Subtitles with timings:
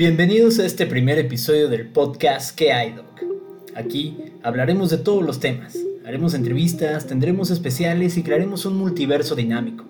[0.00, 3.20] Bienvenidos a este primer episodio del podcast Que hay, Doc?
[3.76, 9.84] Aquí hablaremos de todos los temas, haremos entrevistas, tendremos especiales y crearemos un multiverso dinámico.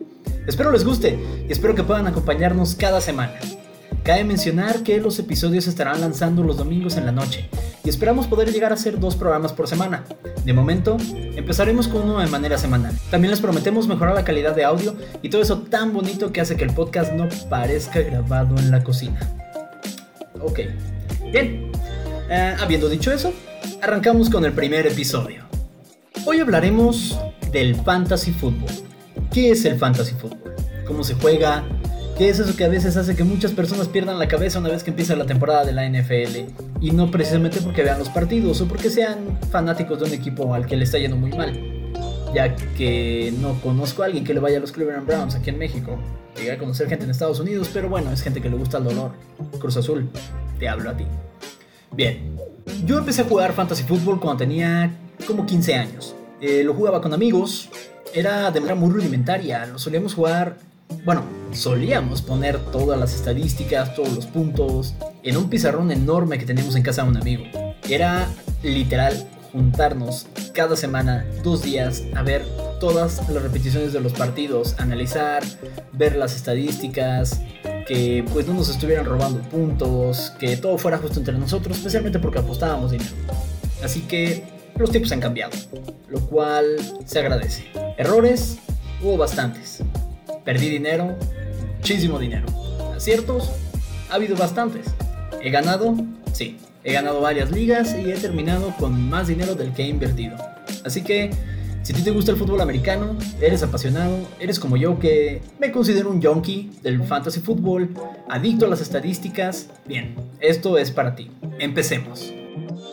[0.48, 1.16] Espero les guste
[1.48, 3.34] y espero que puedan acompañarnos cada semana.
[4.02, 7.48] Cabe mencionar que los episodios estarán lanzando los domingos en la noche
[7.84, 10.04] y esperamos poder llegar a hacer dos programas por semana.
[10.44, 10.96] De momento,
[11.36, 12.98] empezaremos con uno de manera semanal.
[13.12, 16.56] También les prometemos mejorar la calidad de audio y todo eso tan bonito que hace
[16.56, 19.20] que el podcast no parezca grabado en la cocina.
[20.42, 20.60] Ok,
[21.32, 21.70] bien.
[22.30, 23.32] Eh, habiendo dicho eso,
[23.82, 25.44] arrancamos con el primer episodio.
[26.24, 27.18] Hoy hablaremos
[27.52, 28.70] del fantasy football.
[29.32, 30.54] ¿Qué es el fantasy football?
[30.86, 31.64] ¿Cómo se juega?
[32.16, 34.82] ¿Qué es eso que a veces hace que muchas personas pierdan la cabeza una vez
[34.84, 36.52] que empieza la temporada de la NFL?
[36.80, 40.66] Y no precisamente porque vean los partidos o porque sean fanáticos de un equipo al
[40.66, 41.79] que le está yendo muy mal.
[42.34, 45.58] Ya que no conozco a alguien que le vaya a los Cleveland Browns aquí en
[45.58, 45.98] México.
[46.36, 48.84] Llegué a conocer gente en Estados Unidos, pero bueno, es gente que le gusta el
[48.84, 49.12] dolor.
[49.58, 50.08] Cruz Azul,
[50.58, 51.04] te hablo a ti.
[51.92, 52.36] Bien,
[52.86, 54.92] yo empecé a jugar fantasy football cuando tenía
[55.26, 56.14] como 15 años.
[56.40, 57.68] Eh, lo jugaba con amigos,
[58.14, 60.56] era de manera muy rudimentaria, lo solíamos jugar
[61.04, 66.76] bueno, solíamos poner todas las estadísticas, todos los puntos, en un pizarrón enorme que teníamos
[66.76, 67.44] en casa de un amigo.
[67.88, 68.28] Era
[68.62, 72.44] literal juntarnos cada semana, dos días, a ver
[72.78, 75.42] todas las repeticiones de los partidos, analizar,
[75.92, 77.40] ver las estadísticas,
[77.86, 82.38] que pues no nos estuvieran robando puntos, que todo fuera justo entre nosotros, especialmente porque
[82.38, 83.10] apostábamos dinero.
[83.82, 84.44] Así que
[84.76, 85.56] los tiempos han cambiado,
[86.08, 87.64] lo cual se agradece.
[87.98, 88.58] Errores
[89.02, 89.82] hubo bastantes,
[90.44, 91.16] Perdí dinero,
[91.76, 92.46] muchísimo dinero.
[92.96, 93.50] ¿Aciertos?
[94.10, 94.86] Ha habido bastantes.
[95.42, 95.94] ¿He ganado?
[96.32, 96.58] Sí.
[96.82, 100.36] He ganado varias ligas y he terminado con más dinero del que he invertido.
[100.84, 101.30] Así que,
[101.82, 105.72] si a ti te gusta el fútbol americano, eres apasionado, eres como yo que me
[105.72, 107.90] considero un junkie del fantasy fútbol,
[108.28, 111.30] adicto a las estadísticas, bien, esto es para ti.
[111.58, 112.32] Empecemos.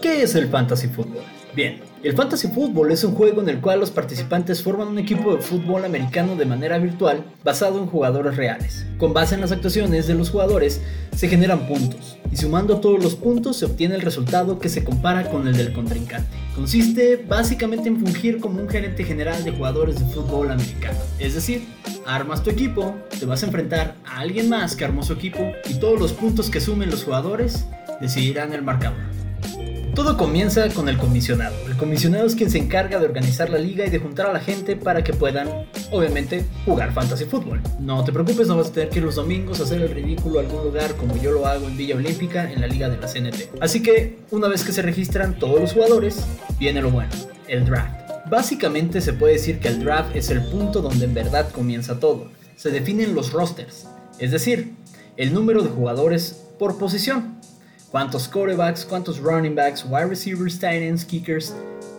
[0.01, 1.23] ¿Qué es el fantasy fútbol?
[1.55, 5.35] Bien, el Fantasy Football es un juego en el cual los participantes forman un equipo
[5.35, 8.85] de fútbol americano de manera virtual basado en jugadores reales.
[8.97, 10.81] Con base en las actuaciones de los jugadores
[11.15, 15.29] se generan puntos y sumando todos los puntos se obtiene el resultado que se compara
[15.29, 16.29] con el del contrincante.
[16.55, 20.99] Consiste básicamente en fungir como un gerente general de jugadores de fútbol americano.
[21.19, 21.65] Es decir,
[22.05, 25.75] armas tu equipo, te vas a enfrentar a alguien más que armó su equipo y
[25.75, 27.65] todos los puntos que sumen los jugadores
[27.99, 29.26] decidirán el marcador.
[29.97, 31.55] Todo comienza con el comisionado.
[31.65, 34.39] El comisionado es quien se encarga de organizar la liga y de juntar a la
[34.39, 35.49] gente para que puedan,
[35.89, 37.63] obviamente, jugar fantasy fútbol.
[37.79, 40.37] No te preocupes, no vas a tener que ir los domingos a hacer el ridículo
[40.37, 43.07] a algún lugar como yo lo hago en Villa Olímpica en la liga de la
[43.07, 43.59] CNT.
[43.59, 46.23] Así que, una vez que se registran todos los jugadores,
[46.59, 47.09] viene lo bueno,
[47.47, 47.99] el draft.
[48.29, 52.29] Básicamente se puede decir que el draft es el punto donde en verdad comienza todo.
[52.55, 53.87] Se definen los rosters,
[54.19, 54.75] es decir,
[55.15, 57.36] el número de jugadores por posición
[57.91, 61.53] cuántos quarterbacks, cuántos running backs, wide receivers, tight ends, kickers,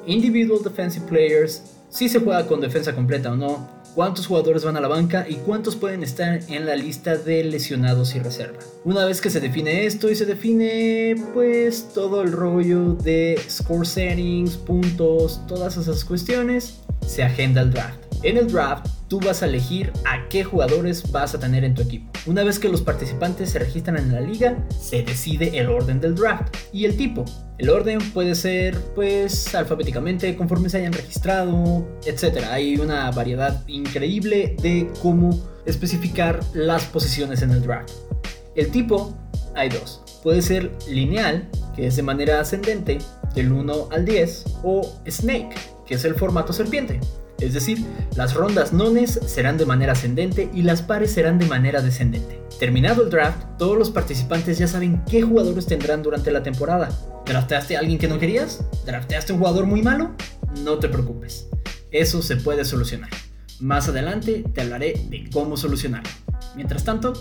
[0.06, 4.80] individual defensive players, si se juega con defensa completa o no, cuántos jugadores van a
[4.80, 8.58] la banca y cuántos pueden estar en la lista de lesionados y reserva.
[8.84, 13.86] Una vez que se define esto y se define pues todo el rollo de score
[13.86, 17.98] settings, puntos, todas esas cuestiones, se agenda el draft.
[18.22, 21.82] En el draft tú vas a elegir a qué jugadores vas a tener en tu
[21.82, 22.10] equipo.
[22.26, 26.14] Una vez que los participantes se registran en la liga, se decide el orden del
[26.14, 27.24] draft y el tipo.
[27.56, 32.44] El orden puede ser, pues, alfabéticamente conforme se hayan registrado, etc.
[32.50, 37.90] Hay una variedad increíble de cómo especificar las posiciones en el draft.
[38.54, 39.16] El tipo,
[39.54, 40.02] hay dos.
[40.22, 42.98] Puede ser lineal, que es de manera ascendente,
[43.34, 45.54] del 1 al 10, o snake,
[45.86, 47.00] que es el formato serpiente.
[47.40, 47.84] Es decir,
[48.16, 52.40] las rondas nones serán de manera ascendente y las pares serán de manera descendente.
[52.58, 56.88] Terminado el draft, todos los participantes ya saben qué jugadores tendrán durante la temporada.
[57.24, 58.64] ¿Drafteaste a alguien que no querías?
[58.84, 60.16] ¿Drafteaste a un jugador muy malo?
[60.64, 61.46] No te preocupes,
[61.92, 63.10] eso se puede solucionar.
[63.60, 66.10] Más adelante te hablaré de cómo solucionarlo.
[66.56, 67.12] Mientras tanto,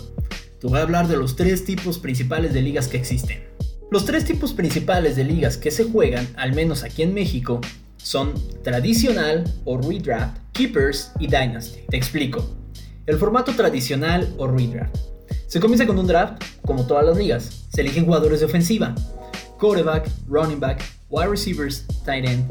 [0.60, 3.44] te voy a hablar de los tres tipos principales de ligas que existen.
[3.92, 7.60] Los tres tipos principales de ligas que se juegan, al menos aquí en México,
[7.98, 11.80] son tradicional o redraft, keepers y dynasty.
[11.88, 12.44] Te explico.
[13.06, 14.96] El formato tradicional o redraft.
[15.46, 17.66] Se comienza con un draft, como todas las ligas.
[17.72, 18.94] Se eligen jugadores de ofensiva,
[19.58, 22.44] quarterback, running back, wide receivers, tight end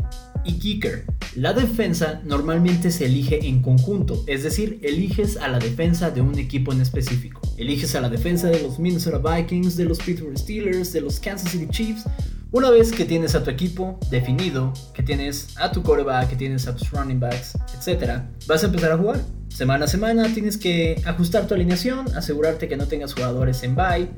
[0.45, 1.05] y kicker.
[1.35, 6.39] La defensa normalmente se elige en conjunto, es decir, eliges a la defensa de un
[6.39, 7.41] equipo en específico.
[7.57, 11.51] Eliges a la defensa de los Minnesota Vikings, de los Pittsburgh Steelers, de los Kansas
[11.51, 12.05] City Chiefs
[12.51, 16.67] una vez que tienes a tu equipo definido, que tienes a tu quarterback, que tienes
[16.67, 19.21] a tus running backs, etc., vas a empezar a jugar.
[19.49, 24.09] Semana a semana tienes que ajustar tu alineación, asegurarte que no tengas jugadores en bye,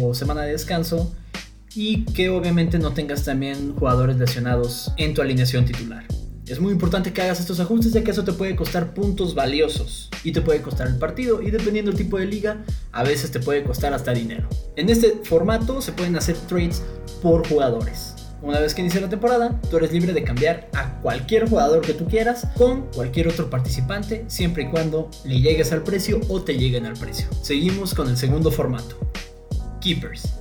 [0.00, 1.14] o semana de descanso
[1.74, 6.04] y que obviamente no tengas también jugadores lesionados en tu alineación titular.
[6.52, 10.10] Es muy importante que hagas estos ajustes ya que eso te puede costar puntos valiosos
[10.22, 12.62] y te puede costar el partido y dependiendo del tipo de liga
[12.92, 14.50] a veces te puede costar hasta dinero.
[14.76, 16.82] En este formato se pueden hacer trades
[17.22, 18.16] por jugadores.
[18.42, 21.94] Una vez que inicia la temporada, tú eres libre de cambiar a cualquier jugador que
[21.94, 26.58] tú quieras con cualquier otro participante, siempre y cuando le llegues al precio o te
[26.58, 27.28] lleguen al precio.
[27.40, 28.98] Seguimos con el segundo formato,
[29.80, 30.34] Keepers.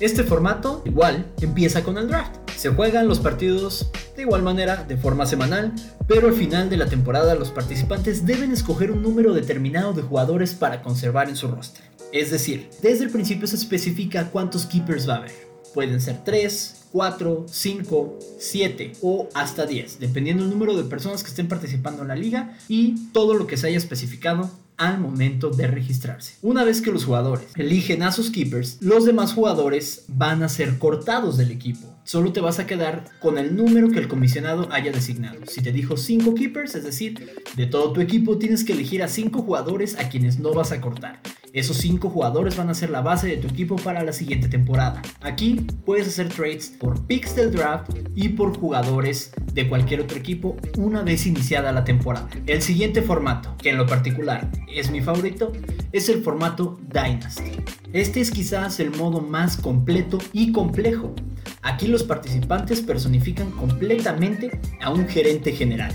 [0.00, 2.45] Este formato igual empieza con el draft.
[2.56, 5.74] Se juegan los partidos de igual manera de forma semanal,
[6.08, 10.54] pero al final de la temporada los participantes deben escoger un número determinado de jugadores
[10.54, 11.84] para conservar en su roster.
[12.12, 15.46] Es decir, desde el principio se especifica cuántos keepers va a haber.
[15.74, 21.28] Pueden ser 3, 4, 5, 7 o hasta 10, dependiendo del número de personas que
[21.28, 25.66] estén participando en la liga y todo lo que se haya especificado al momento de
[25.66, 26.34] registrarse.
[26.42, 30.78] Una vez que los jugadores eligen a sus keepers, los demás jugadores van a ser
[30.78, 31.96] cortados del equipo.
[32.04, 35.40] Solo te vas a quedar con el número que el comisionado haya designado.
[35.46, 39.08] Si te dijo 5 keepers, es decir, de todo tu equipo tienes que elegir a
[39.08, 41.20] 5 jugadores a quienes no vas a cortar.
[41.52, 45.02] Esos 5 jugadores van a ser la base de tu equipo para la siguiente temporada.
[45.20, 50.56] Aquí puedes hacer trades por picks del draft y por jugadores de cualquier otro equipo
[50.76, 52.28] una vez iniciada la temporada.
[52.46, 55.52] El siguiente formato, que en lo particular es mi favorito,
[55.92, 57.52] es el formato Dynasty.
[57.92, 61.14] Este es quizás el modo más completo y complejo.
[61.62, 65.94] Aquí los participantes personifican completamente a un gerente general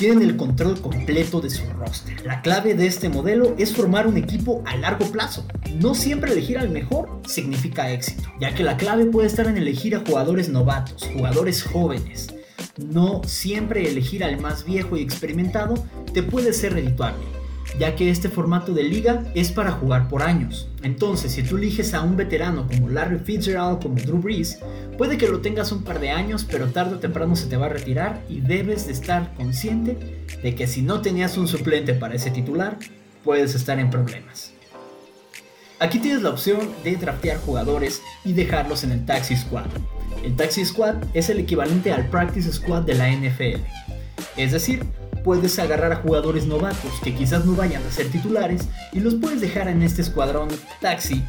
[0.00, 2.24] tienen el control completo de su roster.
[2.24, 5.44] La clave de este modelo es formar un equipo a largo plazo.
[5.74, 9.94] No siempre elegir al mejor significa éxito, ya que la clave puede estar en elegir
[9.94, 12.28] a jugadores novatos, jugadores jóvenes.
[12.78, 15.74] No siempre elegir al más viejo y experimentado
[16.14, 17.39] te puede ser redituable
[17.78, 20.68] ya que este formato de liga es para jugar por años.
[20.82, 24.58] Entonces, si tú eliges a un veterano como Larry Fitzgerald, como Drew Brees,
[24.98, 27.66] puede que lo tengas un par de años, pero tarde o temprano se te va
[27.66, 32.14] a retirar y debes de estar consciente de que si no tenías un suplente para
[32.14, 32.78] ese titular,
[33.24, 34.52] puedes estar en problemas.
[35.78, 39.64] Aquí tienes la opción de draftear jugadores y dejarlos en el Taxi Squad.
[40.22, 43.62] El Taxi Squad es el equivalente al Practice Squad de la NFL.
[44.36, 44.84] Es decir,
[45.24, 49.40] puedes agarrar a jugadores novatos que quizás no vayan a ser titulares y los puedes
[49.40, 50.48] dejar en este escuadrón
[50.80, 51.22] taxi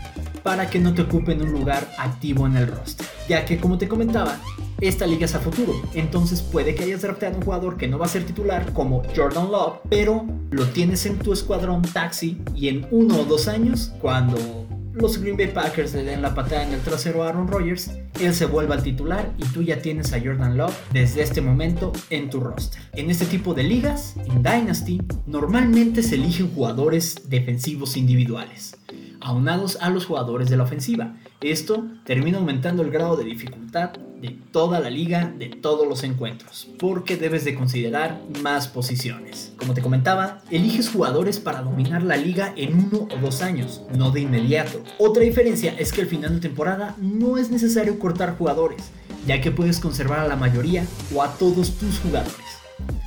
[0.43, 3.05] para que no te ocupen un lugar activo en el roster.
[3.27, 4.39] Ya que como te comentaba,
[4.81, 8.07] esta liga es a futuro, entonces puede que hayas drafteado un jugador que no va
[8.07, 12.87] a ser titular como Jordan Love, pero lo tienes en tu escuadrón taxi y en
[12.89, 14.60] uno o dos años, cuando
[14.93, 18.33] los Green Bay Packers le den la patada en el trasero a Aaron Rodgers, él
[18.33, 22.29] se vuelve al titular y tú ya tienes a Jordan Love desde este momento en
[22.29, 22.81] tu roster.
[22.93, 28.75] En este tipo de ligas, en Dynasty, normalmente se eligen jugadores defensivos individuales
[29.21, 31.15] aunados a los jugadores de la ofensiva.
[31.41, 36.69] Esto termina aumentando el grado de dificultad de toda la liga, de todos los encuentros,
[36.77, 39.51] porque debes de considerar más posiciones.
[39.57, 44.11] Como te comentaba, eliges jugadores para dominar la liga en uno o dos años, no
[44.11, 44.83] de inmediato.
[44.99, 48.91] Otra diferencia es que al final de temporada no es necesario cortar jugadores,
[49.25, 52.37] ya que puedes conservar a la mayoría o a todos tus jugadores.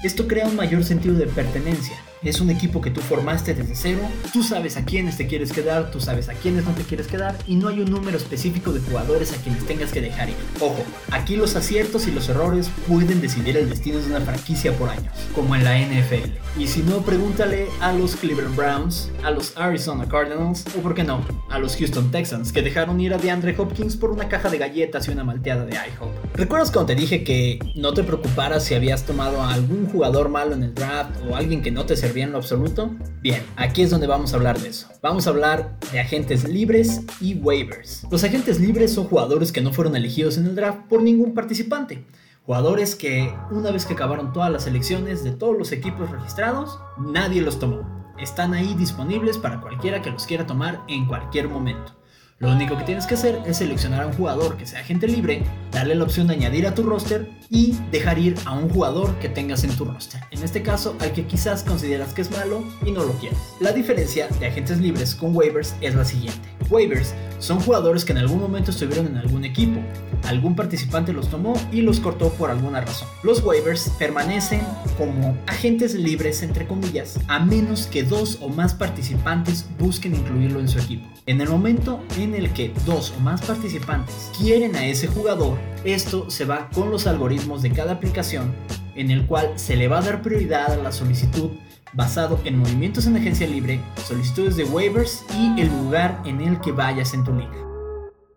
[0.03, 4.01] Esto crea un mayor sentido de pertenencia, es un equipo que tú formaste desde cero,
[4.33, 7.37] tú sabes a quiénes te quieres quedar, tú sabes a quiénes no te quieres quedar
[7.47, 10.37] y no hay un número específico de jugadores a quienes tengas que dejar ir.
[10.61, 14.89] Ojo, aquí los aciertos y los errores pueden decidir el destino de una franquicia por
[14.89, 16.31] años, como en la NFL.
[16.59, 21.05] Y si no, pregúntale a los Cleveland Browns, a los Arizona Cardinals o, por qué
[21.05, 24.59] no, a los Houston Texans que dejaron ir a DeAndre Hopkins por una caja de
[24.59, 26.37] galletas y una malteada de IHOP.
[26.37, 30.55] ¿Recuerdas cuando te dije que no te preocuparas si habías tomado a algún jugador malo
[30.55, 32.91] en el draft o alguien que no te servía en lo absoluto?
[33.21, 34.89] Bien, aquí es donde vamos a hablar de eso.
[35.03, 38.07] Vamos a hablar de agentes libres y waivers.
[38.11, 42.05] Los agentes libres son jugadores que no fueron elegidos en el draft por ningún participante.
[42.47, 47.41] Jugadores que una vez que acabaron todas las elecciones de todos los equipos registrados, nadie
[47.41, 48.13] los tomó.
[48.19, 51.93] Están ahí disponibles para cualquiera que los quiera tomar en cualquier momento.
[52.41, 55.45] Lo único que tienes que hacer es seleccionar a un jugador que sea agente libre,
[55.71, 59.29] darle la opción de añadir a tu roster y dejar ir a un jugador que
[59.29, 60.21] tengas en tu roster.
[60.33, 63.39] En este caso, al que quizás consideras que es malo y no lo quieres.
[63.61, 66.49] La diferencia de agentes libres con waivers es la siguiente.
[66.71, 69.81] Waivers son jugadores que en algún momento estuvieron en algún equipo,
[70.27, 73.07] algún participante los tomó y los cortó por alguna razón.
[73.23, 74.63] Los waivers permanecen
[74.99, 80.69] como agentes libres entre comillas, a menos que dos o más participantes busquen incluirlo en
[80.69, 81.07] su equipo.
[81.27, 86.31] En el momento en el que dos o más participantes quieren a ese jugador, esto
[86.31, 88.55] se va con los algoritmos de cada aplicación
[88.95, 91.51] en el cual se le va a dar prioridad a la solicitud
[91.93, 96.73] basado en movimientos en agencia libre, solicitudes de waivers y el lugar en el que
[96.73, 97.64] vayas en tu liga.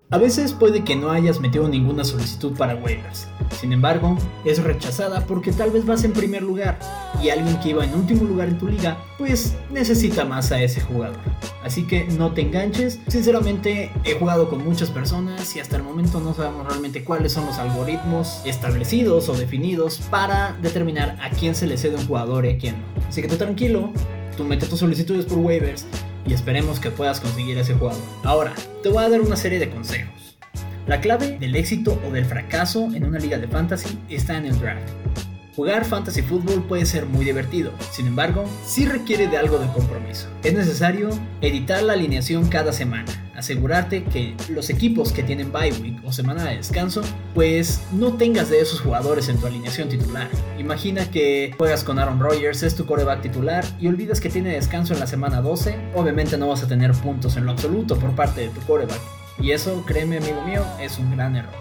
[0.09, 3.27] A veces puede que no hayas metido ninguna solicitud para waivers.
[3.59, 6.79] Sin embargo, es rechazada porque tal vez vas en primer lugar
[7.21, 10.79] y alguien que iba en último lugar en tu liga, pues necesita más a ese
[10.79, 11.19] jugador.
[11.61, 13.01] Así que no te enganches.
[13.07, 17.45] Sinceramente, he jugado con muchas personas y hasta el momento no sabemos realmente cuáles son
[17.45, 22.51] los algoritmos establecidos o definidos para determinar a quién se le cede un jugador y
[22.51, 23.07] a quién no.
[23.09, 23.91] Así que tú tranquilo,
[24.37, 25.85] tú mete tus solicitudes por waivers
[26.27, 28.01] y esperemos que puedas conseguir ese jugador.
[28.23, 28.53] Ahora,
[28.83, 30.37] te voy a dar una serie de consejos.
[30.85, 34.59] La clave del éxito o del fracaso en una liga de fantasy está en el
[34.59, 34.87] draft.
[35.57, 40.27] Jugar fantasy fútbol puede ser muy divertido, sin embargo, sí requiere de algo de compromiso.
[40.43, 41.09] Es necesario
[41.41, 46.43] editar la alineación cada semana, asegurarte que los equipos que tienen bye week o semana
[46.43, 47.01] de descanso,
[47.33, 50.29] pues no tengas de esos jugadores en tu alineación titular.
[50.59, 54.93] Imagina que juegas con Aaron Rodgers, es tu coreback titular y olvidas que tiene descanso
[54.93, 58.41] en la semana 12, obviamente no vas a tener puntos en lo absoluto por parte
[58.41, 59.01] de tu coreback.
[59.39, 61.55] Y eso, créeme amigo mío, es un gran error.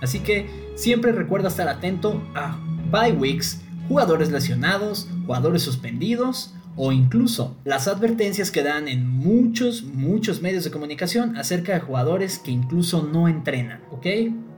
[0.00, 2.56] Así que siempre recuerda estar atento a
[2.92, 3.58] bye weeks,
[3.88, 10.70] jugadores lesionados, jugadores suspendidos o incluso las advertencias que dan en muchos, muchos medios de
[10.70, 14.06] comunicación acerca de jugadores que incluso no entrenan, ¿ok?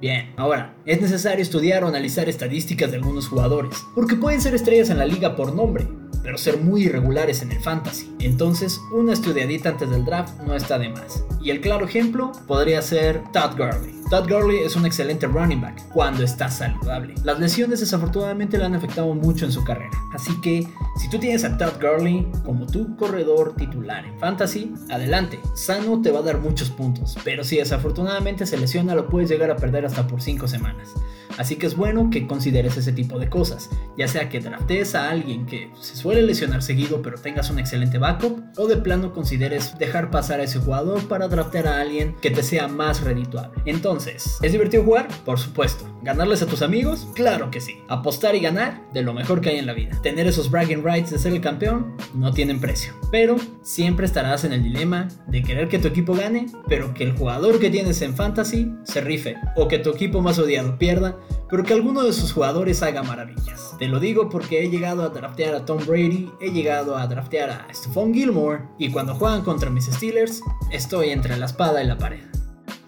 [0.00, 4.90] Bien, ahora, es necesario estudiar o analizar estadísticas de algunos jugadores, porque pueden ser estrellas
[4.90, 5.86] en la liga por nombre,
[6.22, 8.14] pero ser muy irregulares en el fantasy.
[8.20, 11.24] Entonces, una estudiadita antes del draft no está de más.
[11.42, 13.94] Y el claro ejemplo podría ser Todd Gurley.
[14.10, 17.14] Todd Gurley es un excelente running back cuando está saludable.
[17.24, 19.90] Las lesiones desafortunadamente le han afectado mucho en su carrera.
[20.12, 25.40] Así que si tú tienes a Todd Gurley como tu corredor titular en fantasy, adelante.
[25.54, 29.50] Sano te va a dar muchos puntos, pero si desafortunadamente se lesiona lo puedes llegar
[29.50, 30.90] a perder hasta por 5 semanas.
[31.36, 33.68] Así que es bueno que consideres ese tipo de cosas,
[33.98, 37.98] ya sea que draftees a alguien que se suele lesionar seguido pero tengas un excelente
[37.98, 42.30] backup, o de plano consideres dejar pasar a ese jugador para draftear a alguien que
[42.30, 43.60] te sea más redituable.
[43.64, 45.08] Entonces, ¿es divertido jugar?
[45.24, 45.84] Por supuesto.
[46.02, 47.08] ¿Ganarles a tus amigos?
[47.14, 47.78] Claro que sí.
[47.88, 49.98] Apostar y ganar, de lo mejor que hay en la vida.
[50.02, 52.92] Tener esos bragging rights de ser el campeón, no tienen precio.
[53.10, 57.16] Pero siempre estarás en el dilema de querer que tu equipo gane, pero que el
[57.16, 61.16] jugador que tienes en fantasy se rife, o que tu equipo más odiado pierda
[61.54, 63.76] pero que alguno de sus jugadores haga maravillas.
[63.78, 67.50] Te lo digo porque he llegado a draftear a Tom Brady, he llegado a draftear
[67.50, 71.96] a Stephon Gilmore, y cuando juegan contra mis Steelers, estoy entre la espada y la
[71.96, 72.24] pared.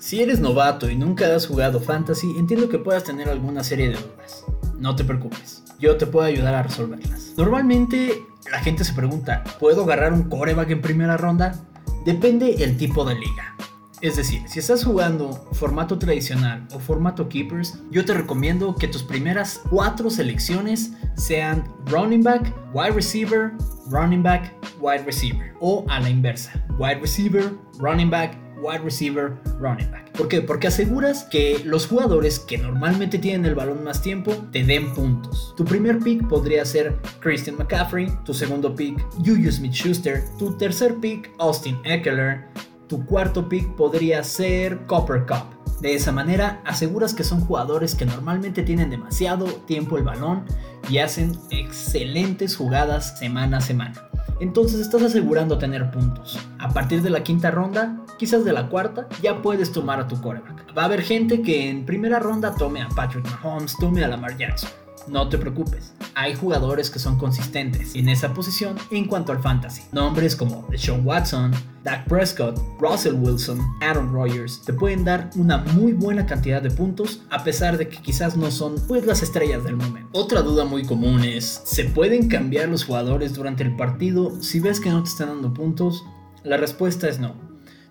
[0.07, 3.97] Si eres novato y nunca has jugado fantasy, entiendo que puedas tener alguna serie de
[3.97, 4.45] dudas.
[4.79, 7.35] No te preocupes, yo te puedo ayudar a resolverlas.
[7.37, 11.57] Normalmente la gente se pregunta, ¿puedo agarrar un coreback en primera ronda?
[12.05, 13.57] Depende el tipo de liga.
[14.01, 19.03] Es decir, si estás jugando formato tradicional o formato keepers, yo te recomiendo que tus
[19.03, 23.55] primeras cuatro selecciones sean running back, wide receiver,
[23.91, 25.53] running back, wide receiver.
[25.59, 30.11] O a la inversa, wide receiver, running back, wide receiver, running back.
[30.13, 30.41] ¿Por qué?
[30.41, 35.55] Porque aseguras que los jugadores que normalmente tienen el balón más tiempo te den puntos.
[35.57, 41.31] Tu primer pick podría ser Christian McCaffrey, tu segundo pick Juju Smith-Schuster, tu tercer pick
[41.39, 42.47] Austin Eckler,
[42.89, 45.57] tu cuarto pick podría ser Copper Cup.
[45.81, 50.45] De esa manera aseguras que son jugadores que normalmente tienen demasiado tiempo el balón
[50.89, 54.09] y hacen excelentes jugadas semana a semana.
[54.41, 56.39] Entonces estás asegurando tener puntos.
[56.59, 60.21] A partir de la quinta ronda, quizás de la cuarta, ya puedes tomar a tu
[60.21, 60.77] coreback.
[60.77, 64.37] Va a haber gente que en primera ronda tome a Patrick Mahomes, tome a Lamar
[64.37, 64.86] Jackson.
[65.09, 69.83] No te preocupes, hay jugadores que son consistentes en esa posición en cuanto al fantasy.
[69.93, 71.53] Nombres como Deshaun Watson,
[71.85, 77.23] Dak Prescott, Russell Wilson, Aaron Rodgers te pueden dar una muy buena cantidad de puntos
[77.31, 80.09] a pesar de que quizás no son pues las estrellas del momento.
[80.13, 84.81] Otra duda muy común es, ¿se pueden cambiar los jugadores durante el partido si ves
[84.81, 86.05] que no te están dando puntos?
[86.43, 87.35] La respuesta es no.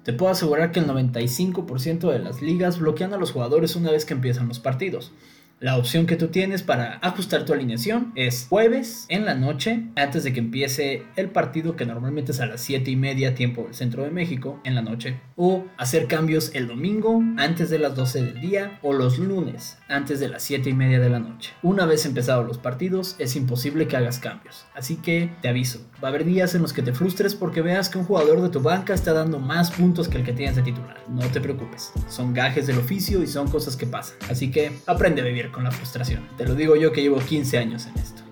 [0.03, 4.05] Te puedo asegurar que el 95% de las ligas bloquean a los jugadores una vez
[4.05, 5.11] que empiezan los partidos.
[5.61, 10.25] La opción que tú tienes para ajustar tu alineación es jueves en la noche, antes
[10.25, 13.73] de que empiece el partido, que normalmente es a las 7 y media tiempo del
[13.73, 18.23] centro de México, en la noche, o hacer cambios el domingo antes de las 12
[18.23, 21.53] del día, o los lunes antes de las 7 y media de la noche.
[21.61, 26.07] Una vez empezados los partidos, es imposible que hagas cambios, así que te aviso, va
[26.07, 28.61] a haber días en los que te frustres porque veas que un jugador de tu
[28.61, 30.97] banca está dando más puntos que el que tienes de titular.
[31.09, 35.21] No te preocupes, son gajes del oficio y son cosas que pasan, así que aprende
[35.21, 36.27] a vivir con la frustración.
[36.37, 38.24] Te lo digo yo que llevo 15 años en esto.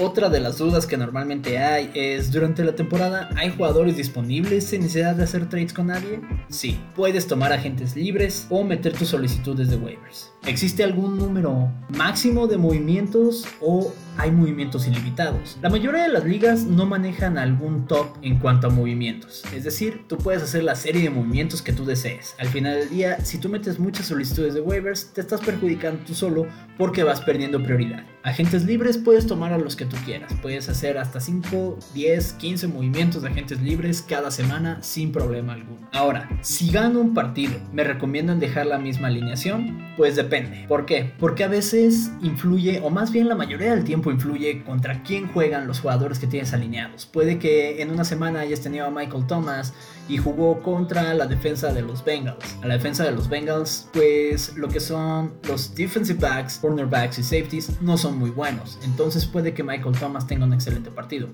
[0.00, 4.82] Otra de las dudas que normalmente hay es, durante la temporada, ¿hay jugadores disponibles sin
[4.82, 6.20] necesidad de hacer trades con nadie?
[6.50, 10.30] Sí, puedes tomar agentes libres o meter tus solicitudes de waivers.
[10.46, 15.58] ¿Existe algún número máximo de movimientos o hay movimientos ilimitados?
[15.62, 19.42] La mayoría de las ligas no manejan algún top en cuanto a movimientos.
[19.52, 22.36] Es decir, tú puedes hacer la serie de movimientos que tú desees.
[22.38, 26.14] Al final del día, si tú metes muchas solicitudes de waivers, te estás perjudicando tú
[26.14, 26.46] solo
[26.78, 28.04] porque vas perdiendo prioridad.
[28.24, 30.34] Agentes libres puedes tomar a los que tú quieras.
[30.42, 35.88] Puedes hacer hasta 5, 10, 15 movimientos de agentes libres cada semana sin problema alguno.
[35.92, 39.88] Ahora, si gano un partido, ¿me recomiendan dejar la misma alineación?
[39.96, 40.64] Pues depende.
[40.68, 41.12] ¿Por qué?
[41.18, 45.66] Porque a veces influye, o más bien la mayoría del tiempo influye contra quién juegan
[45.66, 47.06] los jugadores que tienes alineados.
[47.06, 49.74] Puede que en una semana hayas tenido a Michael Thomas
[50.08, 52.56] y jugó contra la defensa de los Bengals.
[52.62, 57.22] A la defensa de los Bengals, pues lo que son los defensive backs, cornerbacks y
[57.22, 58.78] safeties no son muy buenos.
[58.82, 61.28] Entonces puede que Michael Thomas tenga un excelente partido.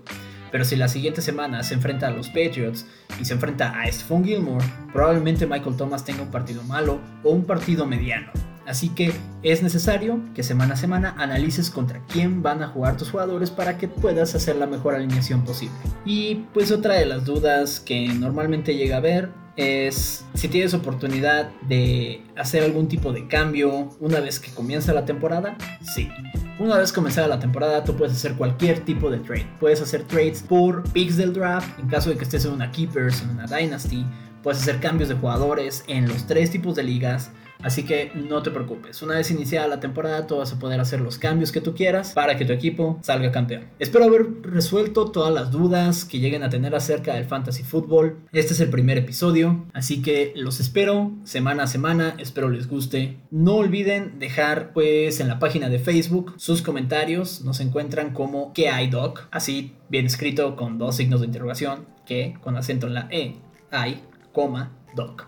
[0.51, 2.87] Pero si la siguiente semana se enfrenta a los Patriots
[3.21, 7.45] y se enfrenta a Stephon Gilmore, probablemente Michael Thomas tenga un partido malo o un
[7.45, 8.31] partido mediano.
[8.67, 13.11] Así que es necesario que semana a semana analices contra quién van a jugar tus
[13.11, 15.75] jugadores para que puedas hacer la mejor alineación posible.
[16.05, 21.51] Y pues otra de las dudas que normalmente llega a ver es si tienes oportunidad
[21.69, 25.57] de hacer algún tipo de cambio una vez que comienza la temporada,
[25.95, 26.09] sí.
[26.57, 29.49] Una vez comenzada la temporada, tú puedes hacer cualquier tipo de trade.
[29.59, 33.23] Puedes hacer trades por picks del draft, en caso de que estés en una Keepers,
[33.23, 34.07] en una Dynasty.
[34.41, 37.33] Puedes hacer cambios de jugadores en los tres tipos de ligas.
[37.65, 41.01] Así que no te preocupes, una vez iniciada la temporada tú vas a poder hacer
[41.01, 43.65] los cambios que tú quieras para que tu equipo salga campeón.
[43.79, 48.19] Espero haber resuelto todas las dudas que lleguen a tener acerca del fantasy fútbol.
[48.33, 53.17] Este es el primer episodio, así que los espero semana a semana, espero les guste.
[53.31, 58.69] No olviden dejar pues en la página de Facebook sus comentarios, nos encuentran como que
[58.69, 63.09] hay doc, así bien escrito con dos signos de interrogación, que con acento en la
[63.11, 63.37] E,
[63.71, 64.73] hay, coma,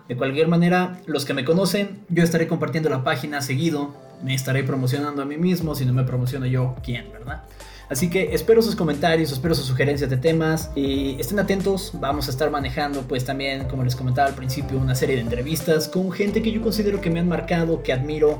[0.07, 4.63] De cualquier manera, los que me conocen, yo estaré compartiendo la página seguido, me estaré
[4.63, 7.43] promocionando a mí mismo, si no me promociono yo, ¿quién, verdad?
[7.89, 12.31] Así que espero sus comentarios, espero sus sugerencias de temas y estén atentos, vamos a
[12.31, 16.41] estar manejando pues también, como les comentaba al principio, una serie de entrevistas con gente
[16.41, 18.39] que yo considero que me han marcado, que admiro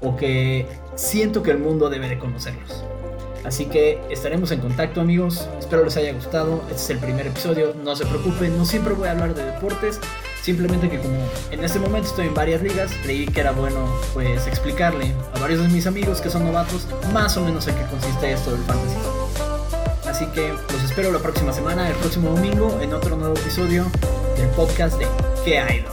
[0.00, 2.84] o que siento que el mundo debe de conocerlos.
[3.44, 7.74] Así que estaremos en contacto amigos, espero les haya gustado, este es el primer episodio,
[7.82, 10.00] no se preocupen, no siempre voy a hablar de deportes,
[10.46, 11.16] Simplemente que como
[11.50, 15.60] en este momento estoy en varias ligas, creí que era bueno pues explicarle a varios
[15.60, 18.94] de mis amigos que son novatos más o menos en qué consiste esto del fantasy.
[20.08, 23.90] Así que los espero la próxima semana, el próximo domingo, en otro nuevo episodio
[24.36, 25.08] del podcast de
[25.44, 25.84] ¿Qué hay?